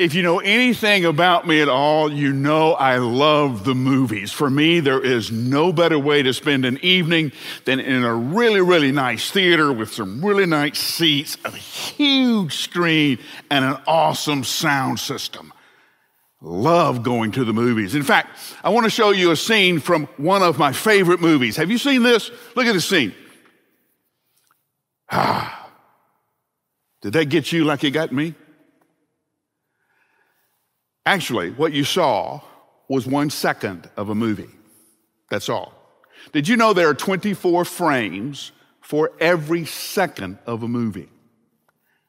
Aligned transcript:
If 0.00 0.14
you 0.14 0.22
know 0.22 0.38
anything 0.38 1.04
about 1.04 1.46
me 1.46 1.60
at 1.60 1.68
all, 1.68 2.10
you 2.10 2.32
know 2.32 2.72
I 2.72 2.96
love 2.96 3.64
the 3.64 3.74
movies. 3.74 4.32
For 4.32 4.48
me, 4.48 4.80
there 4.80 5.04
is 5.04 5.30
no 5.30 5.74
better 5.74 5.98
way 5.98 6.22
to 6.22 6.32
spend 6.32 6.64
an 6.64 6.78
evening 6.82 7.32
than 7.66 7.80
in 7.80 8.02
a 8.02 8.14
really, 8.14 8.62
really 8.62 8.92
nice 8.92 9.30
theater 9.30 9.70
with 9.70 9.92
some 9.92 10.24
really 10.24 10.46
nice 10.46 10.78
seats, 10.78 11.36
a 11.44 11.50
huge 11.50 12.56
screen, 12.56 13.18
and 13.50 13.62
an 13.62 13.76
awesome 13.86 14.42
sound 14.42 15.00
system. 15.00 15.52
Love 16.40 17.02
going 17.02 17.30
to 17.32 17.44
the 17.44 17.52
movies. 17.52 17.94
In 17.94 18.02
fact, 18.02 18.38
I 18.64 18.70
want 18.70 18.84
to 18.84 18.90
show 18.90 19.10
you 19.10 19.32
a 19.32 19.36
scene 19.36 19.80
from 19.80 20.06
one 20.16 20.42
of 20.42 20.58
my 20.58 20.72
favorite 20.72 21.20
movies. 21.20 21.56
Have 21.58 21.70
you 21.70 21.76
seen 21.76 22.02
this? 22.02 22.30
Look 22.56 22.64
at 22.64 22.72
this 22.72 22.88
scene. 22.88 23.14
Ah. 25.10 25.70
Did 27.02 27.12
that 27.12 27.26
get 27.26 27.52
you 27.52 27.64
like 27.64 27.84
it 27.84 27.90
got 27.90 28.12
me? 28.12 28.34
Actually, 31.06 31.50
what 31.52 31.72
you 31.72 31.84
saw 31.84 32.40
was 32.88 33.06
one 33.06 33.30
second 33.30 33.88
of 33.96 34.08
a 34.08 34.14
movie. 34.14 34.50
That's 35.30 35.48
all. 35.48 35.72
Did 36.32 36.48
you 36.48 36.56
know 36.56 36.72
there 36.72 36.88
are 36.88 36.94
24 36.94 37.64
frames 37.64 38.52
for 38.80 39.12
every 39.20 39.64
second 39.64 40.38
of 40.46 40.62
a 40.62 40.68
movie? 40.68 41.08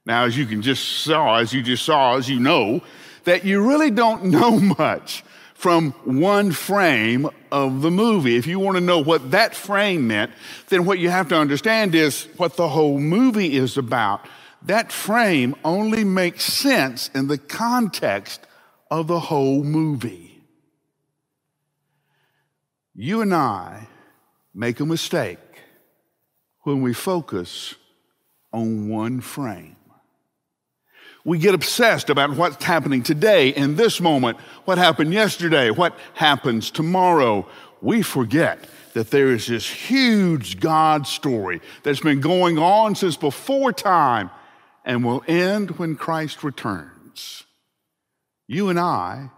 Now, 0.05 0.25
as 0.25 0.37
you 0.37 0.45
can 0.45 0.61
just 0.61 1.03
saw, 1.03 1.37
as 1.37 1.53
you 1.53 1.61
just 1.61 1.85
saw, 1.85 2.17
as 2.17 2.27
you 2.29 2.39
know, 2.39 2.81
that 3.23 3.45
you 3.45 3.67
really 3.67 3.91
don't 3.91 4.25
know 4.31 4.59
much 4.59 5.23
from 5.53 5.91
one 6.03 6.51
frame 6.51 7.29
of 7.51 7.83
the 7.83 7.91
movie. 7.91 8.35
If 8.35 8.47
you 8.47 8.57
want 8.59 8.77
to 8.77 8.81
know 8.81 8.97
what 8.97 9.29
that 9.29 9.53
frame 9.53 10.07
meant, 10.07 10.31
then 10.69 10.85
what 10.85 10.97
you 10.97 11.09
have 11.11 11.29
to 11.29 11.35
understand 11.35 11.93
is 11.93 12.27
what 12.37 12.55
the 12.55 12.67
whole 12.67 12.97
movie 12.97 13.55
is 13.55 13.77
about. 13.77 14.27
That 14.63 14.91
frame 14.91 15.55
only 15.63 16.03
makes 16.03 16.45
sense 16.45 17.11
in 17.13 17.27
the 17.27 17.37
context 17.37 18.47
of 18.91 19.07
the 19.07 19.21
whole 19.21 19.63
movie. 19.63 20.43
You 22.93 23.21
and 23.21 23.33
I 23.33 23.87
make 24.53 24.81
a 24.81 24.85
mistake 24.85 25.39
when 26.63 26.81
we 26.81 26.93
focus 26.93 27.75
on 28.51 28.89
one 28.89 29.21
frame. 29.21 29.77
We 31.23 31.37
get 31.37 31.55
obsessed 31.55 32.09
about 32.09 32.35
what's 32.35 32.63
happening 32.63 33.01
today, 33.01 33.49
in 33.49 33.75
this 33.77 34.01
moment, 34.01 34.37
what 34.65 34.77
happened 34.77 35.13
yesterday, 35.13 35.69
what 35.69 35.97
happens 36.13 36.69
tomorrow. 36.69 37.47
We 37.81 38.01
forget 38.01 38.67
that 38.93 39.09
there 39.09 39.29
is 39.29 39.47
this 39.47 39.69
huge 39.69 40.59
God 40.59 41.07
story 41.07 41.61
that's 41.83 42.01
been 42.01 42.19
going 42.19 42.57
on 42.57 42.95
since 42.95 43.15
before 43.15 43.71
time 43.71 44.31
and 44.83 45.05
will 45.05 45.23
end 45.27 45.71
when 45.77 45.95
Christ 45.95 46.43
returns. 46.43 47.45
You 48.51 48.67
and 48.67 48.77
I, 48.77 49.29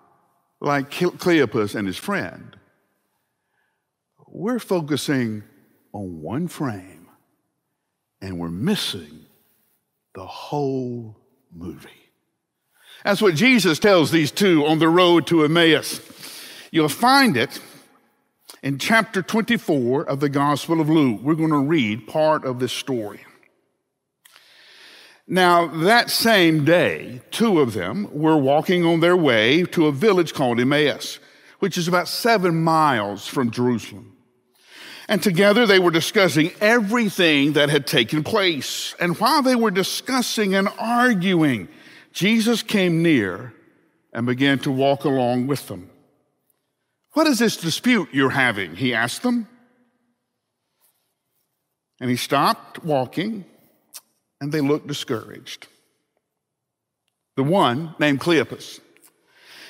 like 0.60 0.90
Cleopas 0.90 1.76
and 1.76 1.86
his 1.86 1.98
friend, 1.98 2.58
we're 4.28 4.58
focusing 4.58 5.44
on 5.94 6.20
one 6.20 6.48
frame 6.48 7.08
and 8.24 8.40
we're 8.40 8.50
missing 8.50 9.28
the 10.16 10.26
whole 10.26 11.16
movie. 11.54 11.90
That's 13.06 13.22
what 13.22 13.36
Jesus 13.36 13.78
tells 13.78 14.10
these 14.10 14.32
two 14.32 14.66
on 14.66 14.80
the 14.80 14.90
road 14.90 15.28
to 15.28 15.44
Emmaus. 15.44 16.02
You'll 16.72 16.90
find 16.90 17.38
it 17.38 17.60
in 18.64 18.80
chapter 18.80 19.22
24 19.22 20.06
of 20.06 20.22
the 20.22 20.30
Gospel 20.30 20.82
of 20.82 20.90
Luke. 20.90 21.22
We're 21.22 21.36
going 21.36 21.52
to 21.52 21.58
read 21.58 22.08
part 22.08 22.46
of 22.46 22.58
this 22.58 22.74
story. 22.74 23.24
Now, 25.28 25.68
that 25.68 26.10
same 26.10 26.66
day, 26.66 27.22
two 27.32 27.62
of 27.62 27.74
them 27.74 28.10
were 28.12 28.38
walking 28.38 28.86
on 28.86 29.00
their 29.00 29.16
way 29.16 29.64
to 29.64 29.88
a 29.88 29.92
village 29.92 30.34
called 30.34 30.60
Emmaus, 30.60 31.20
which 31.60 31.78
is 31.78 31.88
about 31.88 32.10
seven 32.10 32.62
miles 32.62 33.26
from 33.26 33.50
Jerusalem. 33.50 34.18
And 35.08 35.22
together 35.24 35.66
they 35.66 35.80
were 35.80 35.92
discussing 35.92 36.52
everything 36.60 37.54
that 37.54 37.70
had 37.70 37.88
taken 37.88 38.24
place. 38.24 38.96
And 39.00 39.18
while 39.18 39.42
they 39.42 39.56
were 39.56 39.72
discussing 39.72 40.56
and 40.56 40.70
arguing, 40.78 41.70
Jesus 42.12 42.62
came 42.62 43.02
near 43.02 43.54
and 44.14 44.26
began 44.26 44.60
to 44.60 44.72
walk 44.72 45.04
along 45.06 45.48
with 45.48 45.68
them. 45.68 45.90
What 47.14 47.28
is 47.28 47.40
this 47.40 47.58
dispute 47.58 48.10
you're 48.12 48.30
having? 48.30 48.76
He 48.76 48.94
asked 48.94 49.24
them. 49.24 49.48
And 52.00 52.10
he 52.10 52.16
stopped 52.18 52.84
walking 52.84 53.46
and 54.44 54.52
they 54.52 54.60
looked 54.60 54.88
discouraged. 54.88 55.68
The 57.38 57.44
one 57.44 57.96
named 57.98 58.20
Cleopas. 58.20 58.82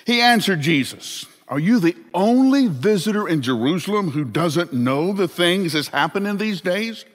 He 0.03 0.19
answered 0.19 0.61
Jesus, 0.61 1.28
Are 1.47 1.59
you 1.59 1.78
the 1.78 1.95
only 2.11 2.66
visitor 2.66 3.28
in 3.28 3.44
Jerusalem 3.44 4.09
who 4.09 4.25
doesn't 4.25 4.73
know 4.73 5.13
the 5.13 5.28
things 5.28 5.73
that's 5.73 5.89
happened 5.89 6.25
in 6.25 6.38
these 6.38 6.59
days? 6.59 7.06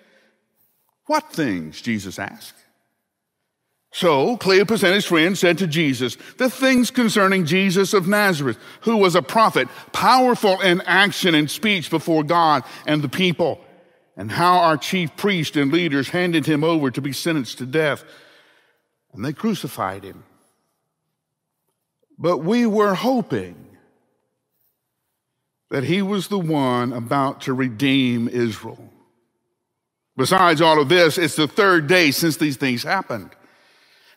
What 1.06 1.32
things? 1.32 1.82
Jesus 1.82 2.16
asked. 2.20 2.54
So 3.90 4.36
Cleopas 4.36 4.84
and 4.84 4.94
his 4.94 5.04
friends 5.04 5.40
said 5.40 5.58
to 5.58 5.66
Jesus, 5.66 6.16
The 6.36 6.48
things 6.48 6.92
concerning 6.92 7.44
Jesus 7.44 7.92
of 7.92 8.06
Nazareth, 8.06 8.58
who 8.82 8.98
was 8.98 9.16
a 9.16 9.22
prophet, 9.22 9.66
powerful 9.90 10.60
in 10.60 10.80
action 10.82 11.34
and 11.34 11.50
speech 11.50 11.90
before 11.90 12.22
God 12.22 12.62
and 12.86 13.02
the 13.02 13.08
people 13.08 13.64
and 14.18 14.32
how 14.32 14.58
our 14.58 14.76
chief 14.76 15.16
priests 15.16 15.56
and 15.56 15.72
leaders 15.72 16.08
handed 16.08 16.44
him 16.44 16.64
over 16.64 16.90
to 16.90 17.00
be 17.00 17.12
sentenced 17.12 17.58
to 17.58 17.66
death. 17.66 18.04
And 19.12 19.24
they 19.24 19.32
crucified 19.32 20.02
him. 20.02 20.24
But 22.18 22.38
we 22.38 22.66
were 22.66 22.94
hoping 22.94 23.76
that 25.70 25.84
he 25.84 26.02
was 26.02 26.26
the 26.28 26.38
one 26.38 26.92
about 26.92 27.42
to 27.42 27.54
redeem 27.54 28.26
Israel. 28.26 28.92
Besides 30.16 30.60
all 30.60 30.80
of 30.80 30.88
this, 30.88 31.16
it's 31.16 31.36
the 31.36 31.46
third 31.46 31.86
day 31.86 32.10
since 32.10 32.38
these 32.38 32.56
things 32.56 32.82
happened. 32.82 33.30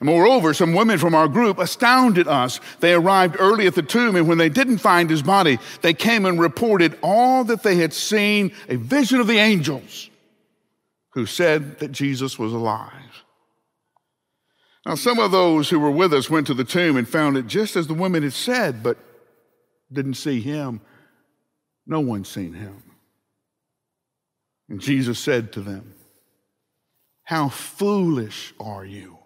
Moreover, 0.04 0.56
some 0.56 0.74
women 0.74 0.98
from 0.98 1.14
our 1.14 1.28
group 1.28 1.60
astounded 1.60 2.28
us. 2.28 2.60
They 2.80 2.94
arrived 2.94 3.36
early 3.38 3.68
at 3.68 3.76
the 3.76 3.84
tomb, 3.84 4.16
and 4.16 4.28
when 4.28 4.40
they 4.40 4.50
didn't 4.50 4.80
find 4.80 5.10
his 5.10 5.22
body, 5.22 5.60
they 5.82 5.94
came 5.94 6.26
and 6.26 6.40
reported 6.40 6.98
all 7.04 7.44
that 7.44 7.62
they 7.62 7.76
had 7.76 7.94
seen 7.94 8.52
a 8.68 8.78
vision 8.78 9.20
of 9.20 9.28
the 9.28 9.38
angels 9.38 10.10
who 11.12 11.28
said 11.28 11.78
that 11.80 11.92
Jesus 11.92 12.40
was 12.40 12.52
alive. 12.52 12.92
Now, 14.88 14.96
some 14.96 15.20
of 15.20 15.30
those 15.32 15.70
who 15.70 15.80
were 15.80 15.92
with 15.92 16.14
us 16.14 16.32
went 16.32 16.48
to 16.48 16.56
the 16.56 16.64
tomb 16.64 16.98
and 16.98 17.08
found 17.08 17.38
it 17.38 17.46
just 17.46 17.76
as 17.76 17.86
the 17.86 17.94
women 17.94 18.24
had 18.24 18.34
said, 18.34 18.82
but 18.82 18.98
didn't 19.94 20.16
see 20.16 20.42
him. 20.42 20.82
No 21.86 22.00
one 22.00 22.26
seen 22.26 22.54
him. 22.54 22.82
And 24.68 24.80
Jesus 24.82 25.20
said 25.20 25.54
to 25.54 25.62
them, 25.62 25.94
How 27.24 27.50
foolish 27.50 28.56
are 28.60 28.86
you? 28.86 29.21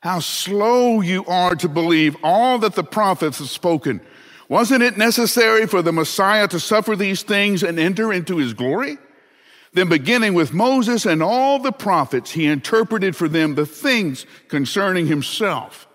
How 0.00 0.20
slow 0.20 1.00
you 1.00 1.24
are 1.26 1.54
to 1.56 1.68
believe 1.68 2.16
all 2.22 2.58
that 2.58 2.74
the 2.74 2.84
prophets 2.84 3.38
have 3.38 3.48
spoken. 3.48 4.00
Wasn't 4.48 4.82
it 4.82 4.96
necessary 4.96 5.66
for 5.66 5.82
the 5.82 5.92
Messiah 5.92 6.46
to 6.48 6.60
suffer 6.60 6.94
these 6.94 7.22
things 7.22 7.62
and 7.62 7.78
enter 7.78 8.12
into 8.12 8.36
his 8.36 8.54
glory? 8.54 8.98
Then, 9.72 9.88
beginning 9.88 10.34
with 10.34 10.54
Moses 10.54 11.04
and 11.04 11.22
all 11.22 11.58
the 11.58 11.72
prophets, 11.72 12.30
he 12.30 12.46
interpreted 12.46 13.16
for 13.16 13.28
them 13.28 13.54
the 13.54 13.66
things 13.66 14.24
concerning 14.48 15.06
himself. 15.06 15.86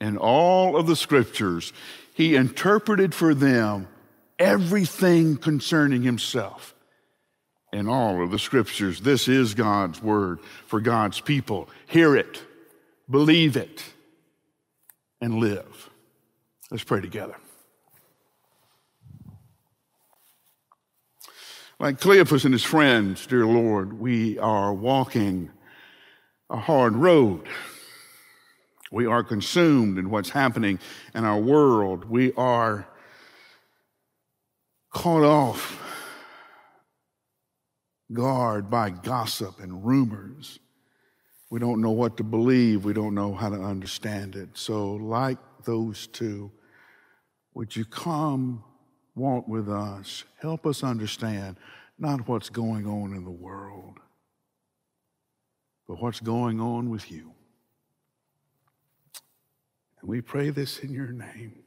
In 0.00 0.16
all 0.16 0.76
of 0.76 0.86
the 0.86 0.96
scriptures, 0.96 1.72
he 2.14 2.34
interpreted 2.34 3.14
for 3.14 3.34
them 3.34 3.88
everything 4.38 5.36
concerning 5.36 6.02
himself. 6.02 6.74
In 7.72 7.88
all 7.88 8.22
of 8.22 8.30
the 8.30 8.38
scriptures, 8.38 9.00
this 9.00 9.28
is 9.28 9.54
God's 9.54 10.02
word 10.02 10.40
for 10.66 10.80
God's 10.80 11.20
people. 11.20 11.68
Hear 11.86 12.16
it 12.16 12.42
believe 13.10 13.56
it, 13.56 13.84
and 15.20 15.34
live. 15.34 15.90
Let's 16.70 16.84
pray 16.84 17.00
together. 17.00 17.36
Like 21.80 22.00
Cleopas 22.00 22.44
and 22.44 22.52
his 22.52 22.64
friends, 22.64 23.26
dear 23.26 23.46
Lord, 23.46 24.00
we 24.00 24.38
are 24.38 24.72
walking 24.72 25.50
a 26.50 26.56
hard 26.56 26.96
road. 26.96 27.46
We 28.90 29.06
are 29.06 29.22
consumed 29.22 29.98
in 29.98 30.10
what's 30.10 30.30
happening 30.30 30.80
in 31.14 31.24
our 31.24 31.38
world. 31.38 32.04
We 32.06 32.32
are 32.32 32.88
caught 34.90 35.22
off 35.22 35.80
guard 38.12 38.70
by 38.70 38.90
gossip 38.90 39.60
and 39.60 39.84
rumors. 39.86 40.58
We 41.50 41.58
don't 41.58 41.80
know 41.80 41.90
what 41.90 42.16
to 42.18 42.24
believe. 42.24 42.84
We 42.84 42.92
don't 42.92 43.14
know 43.14 43.34
how 43.34 43.48
to 43.48 43.60
understand 43.60 44.36
it. 44.36 44.50
So, 44.54 44.92
like 44.94 45.38
those 45.64 46.06
two, 46.08 46.50
would 47.54 47.74
you 47.74 47.84
come 47.84 48.62
walk 49.14 49.48
with 49.48 49.68
us? 49.68 50.24
Help 50.40 50.66
us 50.66 50.82
understand 50.82 51.56
not 51.98 52.28
what's 52.28 52.50
going 52.50 52.86
on 52.86 53.14
in 53.14 53.24
the 53.24 53.30
world, 53.30 53.98
but 55.88 56.00
what's 56.00 56.20
going 56.20 56.60
on 56.60 56.90
with 56.90 57.10
you. 57.10 57.32
And 60.00 60.08
we 60.08 60.20
pray 60.20 60.50
this 60.50 60.78
in 60.78 60.92
your 60.92 61.08
name. 61.08 61.64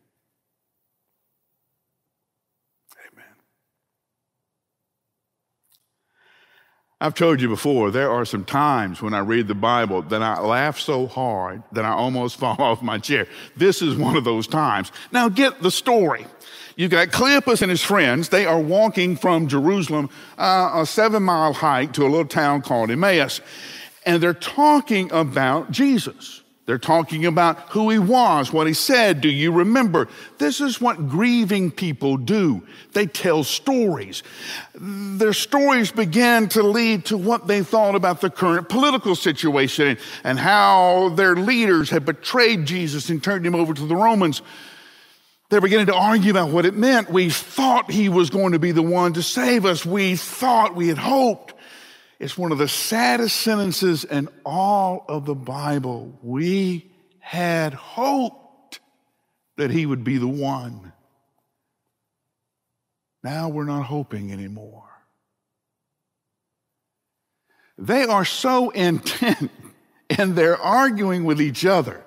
I've 7.01 7.15
told 7.15 7.41
you 7.41 7.49
before, 7.49 7.89
there 7.89 8.11
are 8.11 8.25
some 8.25 8.45
times 8.45 9.01
when 9.01 9.15
I 9.15 9.19
read 9.19 9.47
the 9.47 9.55
Bible 9.55 10.03
that 10.03 10.21
I 10.21 10.39
laugh 10.39 10.79
so 10.79 11.07
hard 11.07 11.63
that 11.71 11.83
I 11.83 11.89
almost 11.89 12.35
fall 12.39 12.61
off 12.61 12.83
my 12.83 12.99
chair. 12.99 13.27
This 13.57 13.81
is 13.81 13.95
one 13.95 14.15
of 14.15 14.23
those 14.23 14.45
times. 14.45 14.91
Now 15.11 15.27
get 15.27 15.63
the 15.63 15.71
story. 15.71 16.27
You've 16.75 16.91
got 16.91 17.07
Cleopas 17.07 17.63
and 17.63 17.71
his 17.71 17.81
friends. 17.81 18.29
They 18.29 18.45
are 18.45 18.59
walking 18.59 19.17
from 19.17 19.47
Jerusalem, 19.47 20.11
uh, 20.37 20.73
a 20.75 20.85
seven 20.85 21.23
mile 21.23 21.53
hike 21.53 21.93
to 21.93 22.03
a 22.03 22.07
little 22.07 22.23
town 22.23 22.61
called 22.61 22.91
Emmaus. 22.91 23.41
And 24.05 24.21
they're 24.21 24.33
talking 24.35 25.11
about 25.11 25.71
Jesus. 25.71 26.40
They're 26.67 26.77
talking 26.77 27.25
about 27.25 27.57
who 27.69 27.89
he 27.89 27.97
was, 27.97 28.53
what 28.53 28.67
he 28.67 28.73
said. 28.73 29.19
Do 29.19 29.29
you 29.29 29.51
remember? 29.51 30.07
This 30.37 30.61
is 30.61 30.79
what 30.79 31.09
grieving 31.09 31.71
people 31.71 32.17
do. 32.17 32.61
They 32.93 33.07
tell 33.07 33.43
stories. 33.43 34.21
Their 34.75 35.33
stories 35.33 35.91
began 35.91 36.49
to 36.49 36.61
lead 36.61 37.05
to 37.05 37.17
what 37.17 37.47
they 37.47 37.63
thought 37.63 37.95
about 37.95 38.21
the 38.21 38.29
current 38.29 38.69
political 38.69 39.15
situation 39.15 39.97
and 40.23 40.37
how 40.37 41.09
their 41.09 41.35
leaders 41.35 41.89
had 41.89 42.05
betrayed 42.05 42.65
Jesus 42.65 43.09
and 43.09 43.23
turned 43.23 43.45
him 43.45 43.55
over 43.55 43.73
to 43.73 43.85
the 43.85 43.95
Romans. 43.95 44.43
They're 45.49 45.61
beginning 45.61 45.87
to 45.87 45.95
argue 45.95 46.31
about 46.31 46.51
what 46.51 46.65
it 46.65 46.75
meant. 46.75 47.09
We 47.09 47.29
thought 47.29 47.91
he 47.91 48.07
was 48.07 48.29
going 48.29 48.53
to 48.53 48.59
be 48.59 48.71
the 48.71 48.81
one 48.81 49.13
to 49.13 49.23
save 49.23 49.65
us. 49.65 49.85
We 49.85 50.15
thought, 50.15 50.75
we 50.75 50.87
had 50.87 50.99
hoped. 50.99 51.55
It's 52.21 52.37
one 52.37 52.51
of 52.51 52.59
the 52.59 52.67
saddest 52.67 53.35
sentences 53.37 54.03
in 54.03 54.29
all 54.45 55.05
of 55.09 55.25
the 55.25 55.33
Bible. 55.33 56.19
We 56.21 56.91
had 57.17 57.73
hoped 57.73 58.79
that 59.57 59.71
he 59.71 59.87
would 59.87 60.03
be 60.03 60.19
the 60.19 60.27
one. 60.27 60.93
Now 63.23 63.49
we're 63.49 63.63
not 63.63 63.85
hoping 63.85 64.31
anymore. 64.31 64.87
They 67.79 68.03
are 68.03 68.23
so 68.23 68.69
intent 68.69 69.49
and 70.11 70.35
they're 70.35 70.61
arguing 70.61 71.23
with 71.23 71.41
each 71.41 71.65
other. 71.65 72.03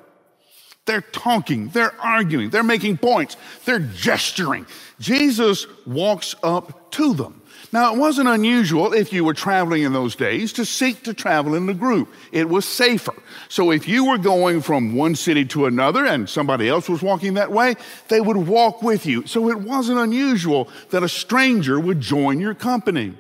They're 0.87 1.01
talking, 1.01 1.71
they're 1.71 2.01
arguing, 2.01 2.51
they're 2.51 2.63
making 2.63 2.99
points, 2.99 3.37
they're 3.65 3.81
gesturing. 3.81 4.67
Jesus 5.01 5.67
walks 5.85 6.37
up 6.41 6.93
to 6.93 7.15
them. 7.15 7.43
Now, 7.73 7.93
it 7.93 7.99
wasn't 7.99 8.29
unusual 8.29 8.93
if 8.93 9.13
you 9.13 9.25
were 9.25 9.35
traveling 9.35 9.83
in 9.83 9.93
those 9.93 10.15
days 10.15 10.53
to 10.55 10.65
seek 10.65 11.03
to 11.05 11.15
travel 11.15 11.55
in 11.55 11.69
a 11.69 11.75
group. 11.75 12.13
It 12.33 12.49
was 12.49 12.65
safer. 12.65 13.15
So 13.49 13.71
if 13.71 13.89
you 13.89 14.07
were 14.07 14.19
going 14.19 14.61
from 14.61 14.95
one 14.95 15.15
city 15.15 15.45
to 15.47 15.67
another 15.67 16.05
and 16.07 16.29
somebody 16.29 16.69
else 16.69 16.89
was 16.89 17.03
walking 17.03 17.35
that 17.35 17.51
way, 17.51 17.75
they 18.09 18.21
would 18.21 18.37
walk 18.37 18.83
with 18.83 19.07
you. 19.07 19.27
So 19.27 19.51
it 19.51 19.59
wasn't 19.59 19.99
unusual 19.99 20.69
that 20.91 21.03
a 21.03 21.09
stranger 21.09 21.81
would 21.81 22.01
join 22.01 22.41
your 22.41 22.55
company. 22.55 23.15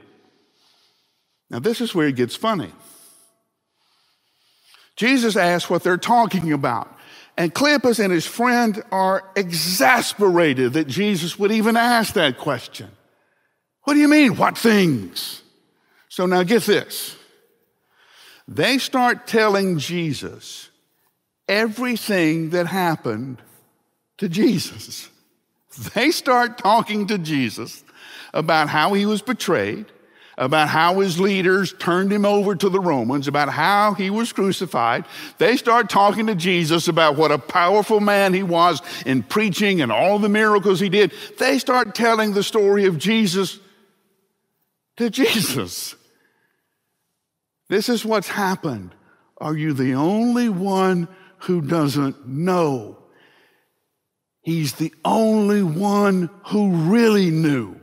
Now, 1.50 1.58
this 1.58 1.80
is 1.80 1.94
where 1.94 2.08
it 2.08 2.16
gets 2.16 2.36
funny. 2.36 2.72
Jesus 4.96 5.36
asks 5.36 5.68
what 5.68 5.82
they're 5.82 5.96
talking 5.96 6.52
about. 6.52 6.90
And 7.36 7.52
Cleopas 7.52 8.02
and 8.02 8.12
his 8.12 8.26
friend 8.26 8.82
are 8.92 9.24
exasperated 9.34 10.74
that 10.74 10.86
Jesus 10.86 11.38
would 11.38 11.50
even 11.50 11.76
ask 11.76 12.14
that 12.14 12.38
question. 12.38 12.90
What 13.84 13.94
do 13.94 14.00
you 14.00 14.08
mean, 14.08 14.36
what 14.36 14.58
things? 14.58 15.42
So 16.08 16.26
now 16.26 16.42
get 16.42 16.62
this. 16.62 17.16
They 18.48 18.78
start 18.78 19.26
telling 19.26 19.78
Jesus 19.78 20.70
everything 21.48 22.50
that 22.50 22.66
happened 22.66 23.40
to 24.18 24.28
Jesus. 24.28 25.08
They 25.92 26.12
start 26.12 26.56
talking 26.56 27.08
to 27.08 27.18
Jesus 27.18 27.82
about 28.32 28.68
how 28.68 28.92
he 28.92 29.06
was 29.06 29.22
betrayed, 29.22 29.86
about 30.38 30.68
how 30.68 31.00
his 31.00 31.18
leaders 31.18 31.74
turned 31.80 32.12
him 32.12 32.24
over 32.24 32.54
to 32.54 32.68
the 32.68 32.78
Romans, 32.78 33.26
about 33.26 33.48
how 33.48 33.94
he 33.94 34.08
was 34.08 34.32
crucified. 34.32 35.04
They 35.38 35.56
start 35.56 35.90
talking 35.90 36.28
to 36.28 36.36
Jesus 36.36 36.86
about 36.86 37.16
what 37.16 37.32
a 37.32 37.38
powerful 37.38 37.98
man 37.98 38.34
he 38.34 38.44
was 38.44 38.82
in 39.04 39.24
preaching 39.24 39.80
and 39.80 39.90
all 39.90 40.20
the 40.20 40.28
miracles 40.28 40.78
he 40.78 40.88
did. 40.88 41.12
They 41.40 41.58
start 41.58 41.92
telling 41.92 42.34
the 42.34 42.44
story 42.44 42.84
of 42.84 42.96
Jesus 42.96 43.58
to 44.96 45.10
Jesus. 45.10 45.94
This 47.68 47.88
is 47.88 48.04
what's 48.04 48.28
happened. 48.28 48.94
Are 49.38 49.56
you 49.56 49.72
the 49.72 49.94
only 49.94 50.48
one 50.48 51.08
who 51.38 51.60
doesn't 51.60 52.26
know? 52.28 52.98
He's 54.42 54.74
the 54.74 54.92
only 55.04 55.62
one 55.62 56.28
who 56.46 56.70
really 56.90 57.30
knew. 57.30 57.80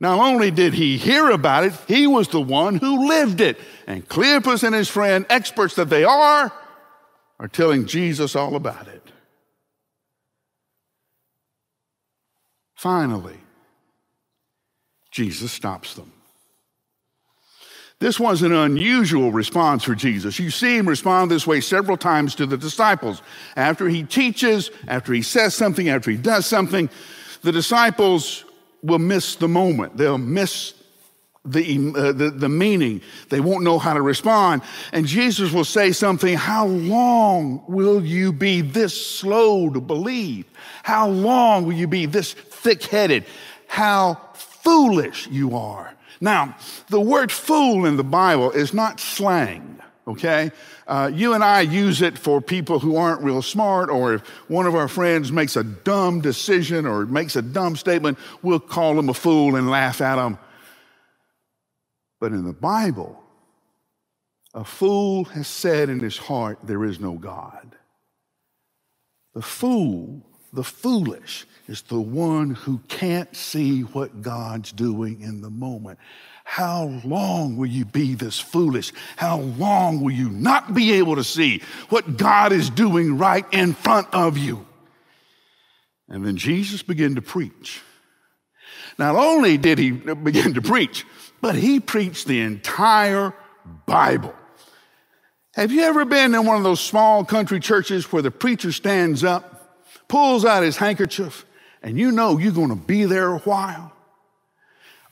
Not 0.00 0.18
only 0.18 0.50
did 0.50 0.74
he 0.74 0.98
hear 0.98 1.30
about 1.30 1.62
it, 1.62 1.74
he 1.86 2.08
was 2.08 2.26
the 2.28 2.40
one 2.40 2.74
who 2.74 3.06
lived 3.06 3.40
it. 3.40 3.56
And 3.86 4.06
Cleopas 4.08 4.64
and 4.64 4.74
his 4.74 4.88
friend, 4.88 5.24
experts 5.30 5.76
that 5.76 5.90
they 5.90 6.02
are, 6.02 6.52
are 7.38 7.48
telling 7.48 7.86
Jesus 7.86 8.34
all 8.34 8.56
about 8.56 8.88
it. 8.88 9.02
Finally, 12.74 13.38
Jesus 15.12 15.52
stops 15.52 15.94
them. 15.94 16.12
This 18.02 18.18
was 18.18 18.42
an 18.42 18.52
unusual 18.52 19.30
response 19.30 19.84
for 19.84 19.94
Jesus. 19.94 20.40
You 20.40 20.50
see 20.50 20.76
him 20.76 20.88
respond 20.88 21.30
this 21.30 21.46
way 21.46 21.60
several 21.60 21.96
times 21.96 22.34
to 22.34 22.46
the 22.46 22.56
disciples. 22.56 23.22
After 23.54 23.88
he 23.88 24.02
teaches, 24.02 24.72
after 24.88 25.12
he 25.12 25.22
says 25.22 25.54
something, 25.54 25.88
after 25.88 26.10
he 26.10 26.16
does 26.16 26.44
something, 26.44 26.90
the 27.42 27.52
disciples 27.52 28.44
will 28.82 28.98
miss 28.98 29.36
the 29.36 29.46
moment. 29.46 29.96
They'll 29.96 30.18
miss 30.18 30.74
the, 31.44 31.92
uh, 31.96 32.10
the, 32.10 32.30
the 32.30 32.48
meaning. 32.48 33.02
They 33.28 33.38
won't 33.38 33.62
know 33.62 33.78
how 33.78 33.94
to 33.94 34.02
respond. 34.02 34.62
And 34.92 35.06
Jesus 35.06 35.52
will 35.52 35.64
say 35.64 35.92
something, 35.92 36.36
How 36.36 36.66
long 36.66 37.62
will 37.68 38.04
you 38.04 38.32
be 38.32 38.62
this 38.62 39.06
slow 39.06 39.70
to 39.70 39.80
believe? 39.80 40.46
How 40.82 41.08
long 41.08 41.66
will 41.66 41.74
you 41.74 41.86
be 41.86 42.06
this 42.06 42.32
thick 42.32 42.82
headed? 42.82 43.26
How 43.68 44.18
foolish 44.34 45.28
you 45.28 45.56
are. 45.56 45.94
Now, 46.22 46.54
the 46.88 47.00
word 47.00 47.32
fool 47.32 47.84
in 47.84 47.96
the 47.96 48.04
Bible 48.04 48.52
is 48.52 48.72
not 48.72 49.00
slang, 49.00 49.80
okay? 50.06 50.52
Uh, 50.86 51.10
you 51.12 51.34
and 51.34 51.42
I 51.42 51.62
use 51.62 52.00
it 52.00 52.16
for 52.16 52.40
people 52.40 52.78
who 52.78 52.94
aren't 52.94 53.22
real 53.22 53.42
smart, 53.42 53.90
or 53.90 54.14
if 54.14 54.28
one 54.46 54.68
of 54.68 54.76
our 54.76 54.86
friends 54.86 55.32
makes 55.32 55.56
a 55.56 55.64
dumb 55.64 56.20
decision 56.20 56.86
or 56.86 57.06
makes 57.06 57.34
a 57.34 57.42
dumb 57.42 57.74
statement, 57.74 58.20
we'll 58.40 58.60
call 58.60 58.94
them 58.94 59.08
a 59.08 59.14
fool 59.14 59.56
and 59.56 59.68
laugh 59.68 60.00
at 60.00 60.14
them. 60.14 60.38
But 62.20 62.30
in 62.30 62.44
the 62.44 62.52
Bible, 62.52 63.20
a 64.54 64.64
fool 64.64 65.24
has 65.24 65.48
said 65.48 65.88
in 65.88 65.98
his 65.98 66.18
heart, 66.18 66.60
There 66.62 66.84
is 66.84 67.00
no 67.00 67.14
God. 67.14 67.74
The 69.34 69.42
fool, 69.42 70.24
the 70.52 70.64
foolish, 70.64 71.46
is 71.68 71.82
the 71.82 72.00
one 72.00 72.50
who 72.50 72.78
can't 72.88 73.34
see 73.34 73.82
what 73.82 74.20
God's 74.20 74.72
doing 74.72 75.20
in 75.22 75.40
the 75.40 75.50
moment. 75.50 75.98
How 76.44 77.00
long 77.04 77.56
will 77.56 77.68
you 77.68 77.84
be 77.84 78.14
this 78.14 78.38
foolish? 78.38 78.92
How 79.16 79.38
long 79.38 80.00
will 80.00 80.12
you 80.12 80.28
not 80.28 80.74
be 80.74 80.92
able 80.94 81.16
to 81.16 81.24
see 81.24 81.62
what 81.88 82.16
God 82.16 82.52
is 82.52 82.68
doing 82.68 83.16
right 83.16 83.46
in 83.52 83.72
front 83.72 84.08
of 84.12 84.36
you? 84.36 84.66
And 86.08 86.26
then 86.26 86.36
Jesus 86.36 86.82
began 86.82 87.14
to 87.14 87.22
preach. 87.22 87.80
Not 88.98 89.16
only 89.16 89.56
did 89.56 89.78
he 89.78 89.92
begin 89.92 90.54
to 90.54 90.62
preach, 90.62 91.06
but 91.40 91.54
he 91.54 91.80
preached 91.80 92.26
the 92.26 92.40
entire 92.40 93.32
Bible. 93.86 94.34
Have 95.54 95.72
you 95.72 95.82
ever 95.82 96.04
been 96.04 96.34
in 96.34 96.44
one 96.44 96.56
of 96.56 96.62
those 96.62 96.80
small 96.80 97.24
country 97.24 97.60
churches 97.60 98.12
where 98.12 98.22
the 98.22 98.30
preacher 98.30 98.72
stands 98.72 99.22
up, 99.24 99.61
pulls 100.12 100.44
out 100.44 100.62
his 100.62 100.76
handkerchief, 100.76 101.46
and 101.82 101.98
you 101.98 102.12
know 102.12 102.36
you're 102.36 102.52
going 102.52 102.68
to 102.68 102.76
be 102.76 103.06
there 103.06 103.32
a 103.32 103.38
while, 103.38 103.90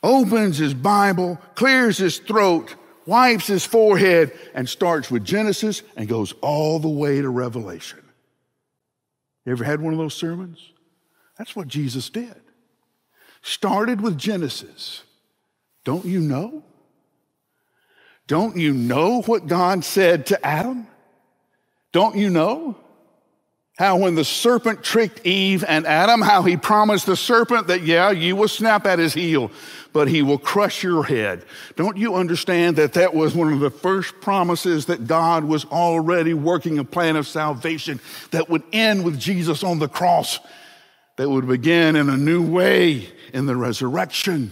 opens 0.02 0.58
his 0.58 0.74
Bible, 0.74 1.40
clears 1.54 1.96
his 1.96 2.18
throat, 2.18 2.74
wipes 3.06 3.46
his 3.46 3.64
forehead, 3.64 4.30
and 4.52 4.68
starts 4.68 5.10
with 5.10 5.24
Genesis 5.24 5.82
and 5.96 6.06
goes 6.06 6.34
all 6.42 6.78
the 6.78 6.90
way 6.90 7.18
to 7.22 7.30
Revelation. 7.30 7.98
You 9.46 9.52
ever 9.52 9.64
had 9.64 9.80
one 9.80 9.94
of 9.94 9.98
those 9.98 10.12
sermons? 10.12 10.70
That's 11.38 11.56
what 11.56 11.66
Jesus 11.66 12.10
did. 12.10 12.36
Started 13.40 14.02
with 14.02 14.18
Genesis. 14.18 15.02
Don't 15.82 16.04
you 16.04 16.20
know? 16.20 16.62
Don't 18.26 18.58
you 18.58 18.74
know 18.74 19.22
what 19.22 19.46
God 19.46 19.82
said 19.82 20.26
to 20.26 20.46
Adam? 20.46 20.86
Don't 21.90 22.16
you 22.16 22.28
know? 22.28 22.76
How 23.80 23.96
when 23.96 24.14
the 24.14 24.26
serpent 24.26 24.82
tricked 24.82 25.26
Eve 25.26 25.64
and 25.66 25.86
Adam, 25.86 26.20
how 26.20 26.42
he 26.42 26.58
promised 26.58 27.06
the 27.06 27.16
serpent 27.16 27.68
that, 27.68 27.80
yeah, 27.80 28.10
you 28.10 28.36
will 28.36 28.46
snap 28.46 28.84
at 28.84 28.98
his 28.98 29.14
heel, 29.14 29.50
but 29.94 30.06
he 30.06 30.20
will 30.20 30.36
crush 30.36 30.82
your 30.82 31.02
head. 31.02 31.46
Don't 31.76 31.96
you 31.96 32.16
understand 32.16 32.76
that 32.76 32.92
that 32.92 33.14
was 33.14 33.34
one 33.34 33.50
of 33.54 33.60
the 33.60 33.70
first 33.70 34.20
promises 34.20 34.84
that 34.84 35.06
God 35.06 35.44
was 35.44 35.64
already 35.64 36.34
working 36.34 36.78
a 36.78 36.84
plan 36.84 37.16
of 37.16 37.26
salvation 37.26 38.00
that 38.32 38.50
would 38.50 38.64
end 38.70 39.02
with 39.02 39.18
Jesus 39.18 39.64
on 39.64 39.78
the 39.78 39.88
cross, 39.88 40.40
that 41.16 41.30
would 41.30 41.48
begin 41.48 41.96
in 41.96 42.10
a 42.10 42.18
new 42.18 42.46
way 42.46 43.08
in 43.32 43.46
the 43.46 43.56
resurrection? 43.56 44.50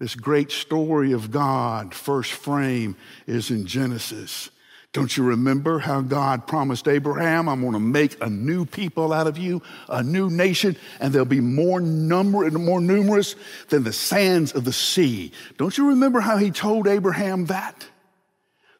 This 0.00 0.16
great 0.16 0.50
story 0.50 1.12
of 1.12 1.30
God, 1.30 1.94
first 1.94 2.32
frame, 2.32 2.96
is 3.28 3.52
in 3.52 3.64
Genesis. 3.64 4.50
Don't 4.98 5.16
you 5.16 5.22
remember 5.22 5.78
how 5.78 6.00
God 6.00 6.48
promised 6.48 6.88
Abraham, 6.88 7.48
I'm 7.48 7.60
going 7.60 7.74
to 7.74 7.78
make 7.78 8.20
a 8.20 8.28
new 8.28 8.66
people 8.66 9.12
out 9.12 9.28
of 9.28 9.38
you, 9.38 9.62
a 9.88 10.02
new 10.02 10.28
nation, 10.28 10.76
and 10.98 11.12
they'll 11.12 11.24
be 11.24 11.40
more 11.40 11.78
number 11.78 12.50
more 12.50 12.80
numerous 12.80 13.36
than 13.68 13.84
the 13.84 13.92
sands 13.92 14.50
of 14.50 14.64
the 14.64 14.72
sea. 14.72 15.30
Don't 15.56 15.78
you 15.78 15.90
remember 15.90 16.18
how 16.18 16.36
he 16.36 16.50
told 16.50 16.88
Abraham 16.88 17.46
that? 17.46 17.86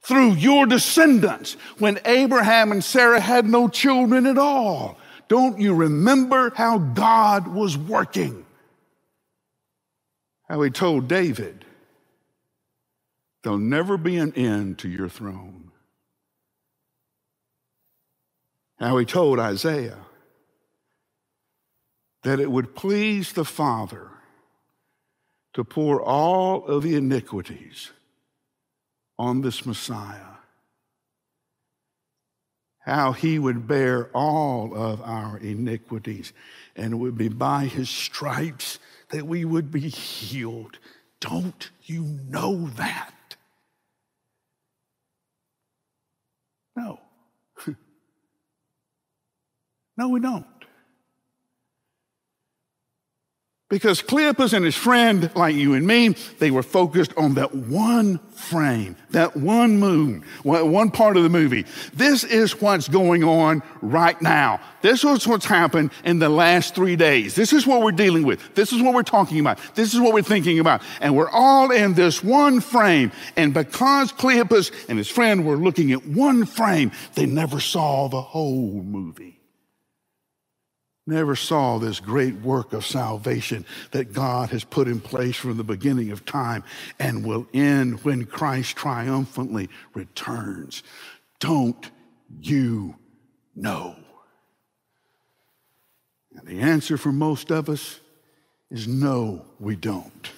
Through 0.02 0.32
your 0.32 0.66
descendants, 0.66 1.52
when 1.78 2.00
Abraham 2.04 2.72
and 2.72 2.82
Sarah 2.82 3.20
had 3.20 3.46
no 3.46 3.68
children 3.68 4.26
at 4.26 4.38
all. 4.38 4.98
Don't 5.28 5.60
you 5.60 5.72
remember 5.72 6.52
how 6.52 6.78
God 6.78 7.46
was 7.46 7.78
working? 7.78 8.44
How 10.48 10.62
he 10.62 10.70
told 10.70 11.06
David, 11.06 11.64
There'll 13.44 13.58
never 13.58 13.96
be 13.96 14.16
an 14.16 14.32
end 14.34 14.78
to 14.80 14.88
your 14.88 15.08
throne. 15.08 15.67
How 18.78 18.96
he 18.98 19.04
told 19.04 19.38
Isaiah 19.38 19.98
that 22.22 22.40
it 22.40 22.50
would 22.50 22.74
please 22.74 23.32
the 23.32 23.44
Father 23.44 24.08
to 25.54 25.64
pour 25.64 26.00
all 26.00 26.64
of 26.66 26.82
the 26.82 26.94
iniquities 26.94 27.90
on 29.18 29.40
this 29.40 29.66
Messiah. 29.66 30.36
How 32.80 33.12
he 33.12 33.38
would 33.38 33.66
bear 33.66 34.08
all 34.14 34.74
of 34.74 35.02
our 35.02 35.36
iniquities, 35.38 36.32
and 36.76 36.92
it 36.94 36.96
would 36.96 37.18
be 37.18 37.28
by 37.28 37.64
his 37.64 37.90
stripes 37.90 38.78
that 39.10 39.26
we 39.26 39.44
would 39.44 39.70
be 39.70 39.88
healed. 39.88 40.78
Don't 41.20 41.70
you 41.84 42.02
know 42.28 42.68
that? 42.76 43.36
No. 46.76 47.00
No, 49.98 50.08
we 50.08 50.20
don't. 50.20 50.46
Because 53.68 54.00
Cleopas 54.00 54.54
and 54.54 54.64
his 54.64 54.76
friend, 54.76 55.30
like 55.34 55.54
you 55.54 55.74
and 55.74 55.86
me, 55.86 56.10
they 56.38 56.50
were 56.50 56.62
focused 56.62 57.12
on 57.18 57.34
that 57.34 57.54
one 57.54 58.18
frame, 58.30 58.96
that 59.10 59.36
one 59.36 59.78
moon, 59.78 60.24
one 60.42 60.90
part 60.90 61.18
of 61.18 61.22
the 61.22 61.28
movie. 61.28 61.66
This 61.92 62.24
is 62.24 62.62
what's 62.62 62.88
going 62.88 63.24
on 63.24 63.62
right 63.82 64.20
now. 64.22 64.60
This 64.80 65.04
is 65.04 65.26
what's 65.26 65.44
happened 65.44 65.90
in 66.04 66.18
the 66.18 66.30
last 66.30 66.74
three 66.74 66.96
days. 66.96 67.34
This 67.34 67.52
is 67.52 67.66
what 67.66 67.82
we're 67.82 67.92
dealing 67.92 68.22
with. 68.22 68.54
This 68.54 68.72
is 68.72 68.80
what 68.80 68.94
we're 68.94 69.02
talking 69.02 69.40
about. 69.40 69.58
This 69.74 69.92
is 69.92 70.00
what 70.00 70.14
we're 70.14 70.22
thinking 70.22 70.60
about. 70.60 70.80
And 71.02 71.14
we're 71.14 71.30
all 71.30 71.70
in 71.70 71.92
this 71.92 72.24
one 72.24 72.60
frame. 72.60 73.12
And 73.36 73.52
because 73.52 74.12
Cleopas 74.12 74.72
and 74.88 74.96
his 74.96 75.10
friend 75.10 75.44
were 75.44 75.56
looking 75.56 75.92
at 75.92 76.06
one 76.06 76.46
frame, 76.46 76.92
they 77.16 77.26
never 77.26 77.60
saw 77.60 78.08
the 78.08 78.22
whole 78.22 78.82
movie 78.82 79.37
never 81.08 81.34
saw 81.34 81.78
this 81.78 81.98
great 81.98 82.34
work 82.36 82.72
of 82.72 82.86
salvation 82.86 83.64
that 83.90 84.12
God 84.12 84.50
has 84.50 84.62
put 84.62 84.86
in 84.86 85.00
place 85.00 85.36
from 85.36 85.56
the 85.56 85.64
beginning 85.64 86.12
of 86.12 86.24
time 86.24 86.62
and 86.98 87.26
will 87.26 87.46
end 87.52 88.04
when 88.04 88.26
Christ 88.26 88.76
triumphantly 88.76 89.68
returns. 89.94 90.82
Don't 91.40 91.90
you 92.40 92.94
know? 93.56 93.96
And 96.36 96.46
the 96.46 96.60
answer 96.60 96.96
for 96.96 97.10
most 97.10 97.50
of 97.50 97.68
us 97.68 97.98
is 98.70 98.86
no, 98.86 99.44
we 99.58 99.74
don't. 99.74 100.30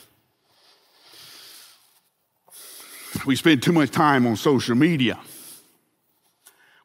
We 3.27 3.35
spend 3.37 3.63
too 3.63 3.73
much 3.73 3.91
time 3.91 4.27
on 4.27 4.37
social 4.37 4.77
media. 4.77 5.19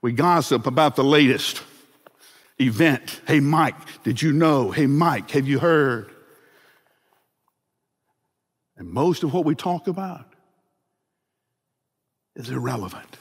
We 0.02 0.12
gossip 0.12 0.68
about 0.68 0.96
the 0.96 1.04
latest 1.04 1.62
event. 2.60 3.22
Hey, 3.28 3.40
Mike, 3.40 4.04
did 4.04 4.22
you 4.22 4.32
know? 4.32 4.72
Hey, 4.72 4.88
Mike, 4.88 5.32
have 5.32 5.48
you 5.48 5.60
heard? 5.60 6.12
And 8.78 8.90
most 8.90 9.24
of 9.24 9.34
what 9.34 9.46
we 9.46 9.56
talk 9.56 9.88
about 9.88 10.26
is 12.36 12.50
irrelevant, 12.50 13.18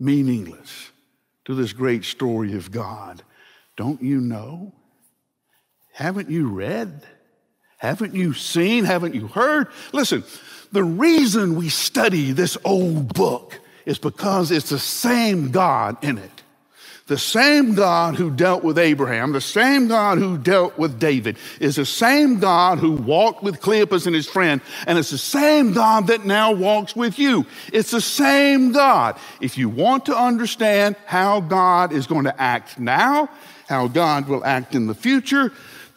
meaningless 0.00 0.90
to 1.44 1.54
this 1.54 1.72
great 1.72 2.04
story 2.04 2.54
of 2.54 2.70
God. 2.72 3.22
Don't 3.76 4.02
you 4.02 4.20
know? 4.20 4.72
Haven't 5.92 6.28
you 6.30 6.48
read? 6.48 7.02
Haven't 7.78 8.14
you 8.14 8.32
seen? 8.34 8.84
Haven't 8.84 9.14
you 9.14 9.28
heard? 9.28 9.68
Listen, 9.92 10.24
the 10.72 10.82
reason 10.82 11.56
we 11.56 11.68
study 11.68 12.32
this 12.32 12.58
old 12.64 13.14
book 13.14 13.60
is 13.84 13.98
because 13.98 14.50
it's 14.50 14.70
the 14.70 14.78
same 14.78 15.50
God 15.50 16.02
in 16.02 16.18
it. 16.18 16.35
The 17.06 17.18
same 17.18 17.74
God 17.74 18.16
who 18.16 18.30
dealt 18.30 18.64
with 18.64 18.78
Abraham, 18.78 19.30
the 19.30 19.40
same 19.40 19.86
God 19.86 20.18
who 20.18 20.36
dealt 20.36 20.76
with 20.76 20.98
David, 20.98 21.38
is 21.60 21.76
the 21.76 21.86
same 21.86 22.40
God 22.40 22.80
who 22.80 22.92
walked 22.92 23.44
with 23.44 23.60
Cleopas 23.60 24.06
and 24.06 24.14
his 24.14 24.26
friend, 24.26 24.60
and 24.88 24.98
it's 24.98 25.10
the 25.10 25.18
same 25.18 25.72
God 25.72 26.08
that 26.08 26.24
now 26.24 26.50
walks 26.50 26.96
with 26.96 27.16
you. 27.20 27.46
It's 27.72 27.92
the 27.92 28.00
same 28.00 28.72
God. 28.72 29.16
If 29.40 29.56
you 29.56 29.68
want 29.68 30.06
to 30.06 30.18
understand 30.18 30.96
how 31.06 31.40
God 31.40 31.92
is 31.92 32.08
going 32.08 32.24
to 32.24 32.42
act 32.42 32.76
now, 32.76 33.30
how 33.68 33.86
God 33.86 34.26
will 34.26 34.44
act 34.44 34.74
in 34.74 34.88
the 34.88 34.94
future, 34.94 35.52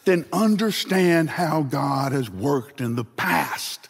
then 0.06 0.26
understand 0.32 1.32
how 1.32 1.64
God 1.64 2.12
has 2.12 2.30
worked 2.30 2.82
in 2.82 2.96
the 2.96 3.04
past. 3.04 3.90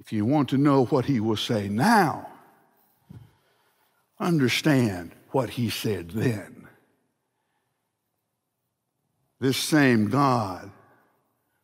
If 0.00 0.14
you 0.14 0.24
want 0.24 0.48
to 0.48 0.56
know 0.56 0.86
what 0.86 1.04
he 1.04 1.20
will 1.20 1.36
say 1.36 1.68
now, 1.68 2.26
understand 4.18 5.12
what 5.30 5.50
he 5.50 5.70
said 5.70 6.10
then. 6.10 6.68
This 9.40 9.56
same 9.56 10.08
God 10.08 10.70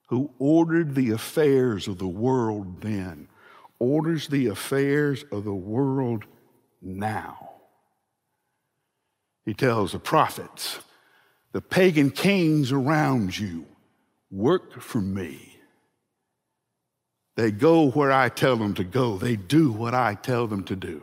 who 0.08 0.30
ordered 0.38 0.94
the 0.94 1.10
affairs 1.10 1.88
of 1.88 1.98
the 1.98 2.06
world 2.06 2.80
then 2.82 3.28
orders 3.78 4.28
the 4.28 4.46
affairs 4.46 5.24
of 5.30 5.44
the 5.44 5.54
world 5.54 6.24
now. 6.80 7.50
He 9.44 9.54
tells 9.54 9.92
the 9.92 9.98
prophets, 9.98 10.78
the 11.52 11.60
pagan 11.60 12.10
kings 12.10 12.72
around 12.72 13.38
you 13.38 13.66
work 14.30 14.80
for 14.80 15.00
me. 15.00 15.58
They 17.36 17.50
go 17.50 17.90
where 17.90 18.12
I 18.12 18.28
tell 18.28 18.56
them 18.56 18.74
to 18.74 18.84
go. 18.84 19.18
They 19.18 19.36
do 19.36 19.72
what 19.72 19.94
I 19.94 20.14
tell 20.14 20.46
them 20.46 20.64
to 20.64 20.76
do. 20.76 21.02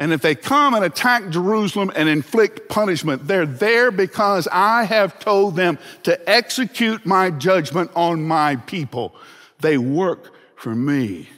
And 0.00 0.14
if 0.14 0.22
they 0.22 0.34
come 0.34 0.72
and 0.72 0.82
attack 0.82 1.28
Jerusalem 1.28 1.92
and 1.94 2.08
inflict 2.08 2.70
punishment, 2.70 3.28
they're 3.28 3.44
there 3.44 3.90
because 3.90 4.48
I 4.50 4.84
have 4.84 5.18
told 5.18 5.56
them 5.56 5.78
to 6.04 6.28
execute 6.28 7.04
my 7.04 7.30
judgment 7.30 7.90
on 7.94 8.24
my 8.24 8.56
people. 8.56 9.14
They 9.60 9.76
work 9.76 10.32
for 10.56 10.74
me. 10.74 11.28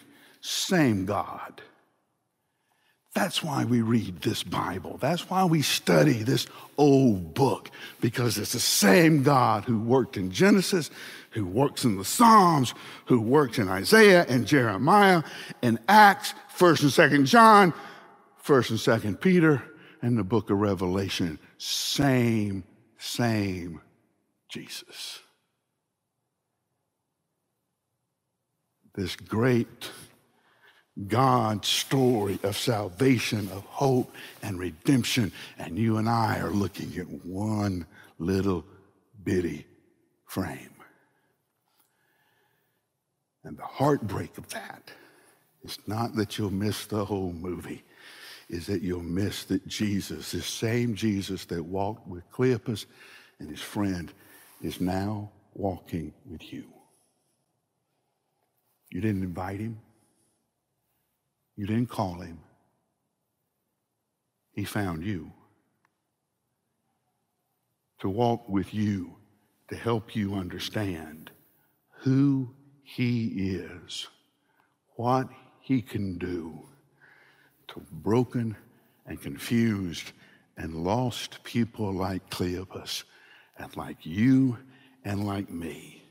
Same 0.40 1.06
God. 1.06 1.60
That's 3.14 3.42
why 3.42 3.64
we 3.64 3.82
read 3.82 4.22
this 4.22 4.44
Bible. 4.44 4.96
That's 4.98 5.28
why 5.28 5.44
we 5.44 5.60
study 5.62 6.22
this 6.22 6.46
old 6.78 7.34
book, 7.34 7.68
because 8.00 8.38
it's 8.38 8.52
the 8.52 8.60
same 8.60 9.24
God 9.24 9.64
who 9.64 9.80
worked 9.80 10.16
in 10.16 10.30
Genesis, 10.30 10.90
who 11.30 11.44
works 11.44 11.84
in 11.84 11.98
the 11.98 12.04
Psalms, 12.04 12.74
who 13.06 13.20
works 13.20 13.58
in 13.58 13.68
Isaiah 13.68 14.24
and 14.28 14.46
Jeremiah 14.46 15.24
and 15.62 15.80
Acts, 15.88 16.32
1st 16.56 16.82
and 16.82 17.12
2nd 17.12 17.26
John, 17.26 17.74
First 18.42 18.70
and 18.70 18.80
Second 18.80 19.20
Peter, 19.20 19.62
and 20.02 20.18
the 20.18 20.24
book 20.24 20.50
of 20.50 20.58
Revelation. 20.58 21.38
Same, 21.58 22.64
same 22.98 23.80
Jesus. 24.48 25.20
This 28.96 29.14
great 29.14 29.90
God 31.06 31.64
story 31.64 32.40
of 32.42 32.56
salvation, 32.56 33.48
of 33.52 33.62
hope 33.66 34.12
and 34.42 34.58
redemption, 34.58 35.30
and 35.56 35.78
you 35.78 35.96
and 35.98 36.08
I 36.08 36.40
are 36.40 36.50
looking 36.50 36.98
at 36.98 37.24
one 37.24 37.86
little 38.18 38.64
bitty 39.22 39.66
frame. 40.26 40.74
And 43.44 43.56
the 43.56 43.62
heartbreak 43.62 44.36
of 44.36 44.48
that 44.48 44.90
is 45.62 45.78
not 45.86 46.16
that 46.16 46.38
you'll 46.38 46.50
miss 46.50 46.86
the 46.86 47.04
whole 47.04 47.32
movie 47.32 47.84
is 48.52 48.66
that 48.66 48.82
you'll 48.82 49.02
miss 49.02 49.44
that 49.44 49.66
Jesus, 49.66 50.32
this 50.32 50.46
same 50.46 50.94
Jesus 50.94 51.46
that 51.46 51.64
walked 51.64 52.06
with 52.06 52.30
Cleopas 52.30 52.84
and 53.40 53.48
his 53.48 53.62
friend, 53.62 54.12
is 54.60 54.78
now 54.78 55.30
walking 55.54 56.12
with 56.30 56.52
you. 56.52 56.64
You 58.90 59.00
didn't 59.00 59.22
invite 59.22 59.58
him. 59.58 59.80
You 61.56 61.66
didn't 61.66 61.88
call 61.88 62.20
him. 62.20 62.40
He 64.52 64.64
found 64.64 65.02
you 65.02 65.32
to 68.00 68.10
walk 68.10 68.46
with 68.50 68.74
you, 68.74 69.16
to 69.70 69.76
help 69.76 70.14
you 70.14 70.34
understand 70.34 71.30
who 72.00 72.54
he 72.82 73.54
is, 73.54 74.08
what 74.96 75.28
he 75.62 75.80
can 75.80 76.18
do 76.18 76.66
to 77.72 77.80
broken 77.90 78.56
and 79.06 79.20
confused 79.20 80.12
and 80.56 80.84
lost 80.84 81.42
people 81.44 81.92
like 81.92 82.28
Cleopas 82.30 83.04
and 83.58 83.76
like 83.76 83.98
you 84.04 84.58
and 85.04 85.26
like 85.26 85.50
me. 85.50 86.04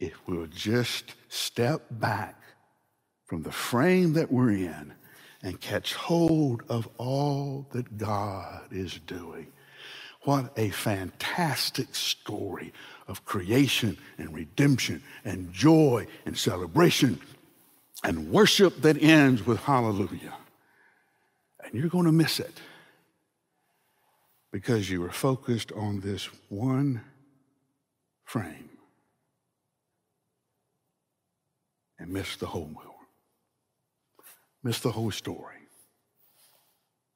If 0.00 0.14
we'll 0.26 0.46
just 0.46 1.14
step 1.28 1.82
back 1.90 2.40
from 3.26 3.42
the 3.42 3.52
frame 3.52 4.14
that 4.14 4.32
we're 4.32 4.50
in 4.52 4.94
and 5.42 5.60
catch 5.60 5.94
hold 5.94 6.62
of 6.68 6.88
all 6.98 7.66
that 7.72 7.98
God 7.98 8.62
is 8.70 8.98
doing. 9.06 9.48
What 10.22 10.52
a 10.56 10.70
fantastic 10.70 11.94
story 11.94 12.72
of 13.08 13.24
creation 13.24 13.98
and 14.18 14.34
redemption 14.34 15.02
and 15.24 15.52
joy 15.52 16.06
and 16.26 16.38
celebration 16.38 17.20
and 18.04 18.30
worship 18.30 18.82
that 18.82 19.02
ends 19.02 19.44
with 19.46 19.60
hallelujah. 19.60 20.34
And 21.72 21.80
you're 21.80 21.90
going 21.90 22.04
to 22.04 22.12
miss 22.12 22.38
it. 22.38 22.60
Because 24.52 24.90
you 24.90 25.00
were 25.00 25.10
focused 25.10 25.72
on 25.72 26.00
this 26.00 26.28
one 26.50 27.00
frame 28.24 28.68
and 31.98 32.12
missed 32.12 32.40
the 32.40 32.46
whole 32.46 32.66
movie, 32.66 33.08
missed 34.62 34.82
the 34.82 34.92
whole 34.92 35.10
story, 35.10 35.56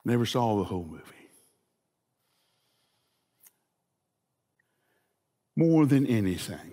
never 0.05 0.25
saw 0.25 0.57
the 0.57 0.65
whole 0.65 0.85
movie. 0.85 1.03
More 5.55 5.85
than 5.85 6.07
anything, 6.07 6.73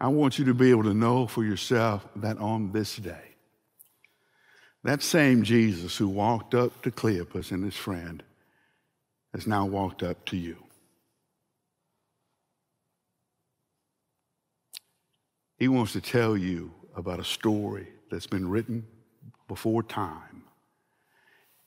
I 0.00 0.08
want 0.08 0.38
you 0.38 0.44
to 0.44 0.54
be 0.54 0.70
able 0.70 0.84
to 0.84 0.94
know 0.94 1.26
for 1.26 1.44
yourself 1.44 2.06
that 2.16 2.38
on 2.38 2.70
this 2.70 2.96
day, 2.96 3.27
that 4.88 5.02
same 5.02 5.42
Jesus 5.42 5.98
who 5.98 6.08
walked 6.08 6.54
up 6.54 6.80
to 6.82 6.90
Cleopas 6.90 7.52
and 7.52 7.62
his 7.62 7.76
friend 7.76 8.22
has 9.34 9.46
now 9.46 9.66
walked 9.66 10.02
up 10.02 10.24
to 10.26 10.36
you. 10.36 10.56
He 15.58 15.68
wants 15.68 15.92
to 15.92 16.00
tell 16.00 16.38
you 16.38 16.72
about 16.96 17.20
a 17.20 17.24
story 17.24 17.88
that's 18.10 18.26
been 18.26 18.48
written 18.48 18.86
before 19.46 19.82
time. 19.82 20.44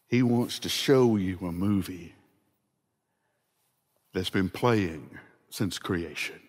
He 0.08 0.24
wants 0.24 0.58
to 0.60 0.70
show 0.70 1.16
you 1.16 1.38
a 1.42 1.52
movie 1.52 2.16
that's 4.14 4.32
been 4.32 4.50
playing 4.50 5.20
since 5.50 5.78
creation. 5.78 6.40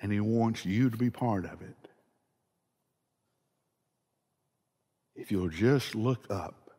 And 0.00 0.12
He 0.12 0.20
wants 0.20 0.66
you 0.66 0.90
to 0.90 0.96
be 0.98 1.08
part 1.08 1.46
of 1.46 1.62
it. 1.62 1.88
If 5.14 5.30
you'll 5.30 5.48
just 5.48 5.94
look 5.94 6.26
up 6.30 6.70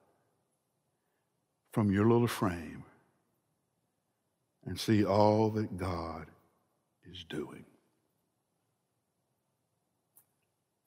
from 1.71 1.91
your 1.91 2.07
little 2.07 2.27
frame 2.27 2.83
and 4.65 4.79
see 4.79 5.03
all 5.03 5.49
that 5.51 5.77
God 5.77 6.27
is 7.09 7.23
doing. 7.23 7.65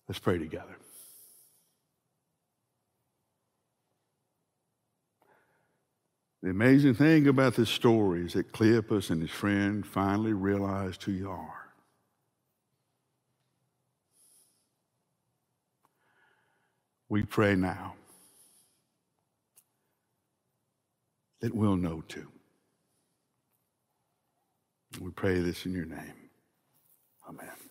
Let's 0.09 0.19
pray 0.19 0.39
together. 0.39 0.77
The 6.43 6.51
amazing 6.51 6.95
thing 6.95 7.27
about 7.27 7.57
this 7.57 7.69
story 7.69 8.25
is 8.25 8.35
that 8.35 8.53
Cleopas 8.53 9.11
and 9.11 9.21
his 9.21 9.33
friend 9.33 9.85
finally 9.85 10.33
realized 10.33 11.03
who 11.03 11.11
you 11.11 11.29
are. 11.29 11.66
We 17.09 17.23
pray 17.25 17.55
now 17.55 17.95
that 21.41 21.55
we'll 21.55 21.77
know 21.77 22.03
too. 22.09 22.29
We 25.01 25.11
pray 25.11 25.41
this 25.41 25.67
in 25.67 25.73
your 25.73 25.85
name. 25.87 26.15
Amen. 27.29 27.66